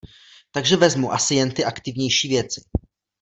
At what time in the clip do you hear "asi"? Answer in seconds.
1.11-1.35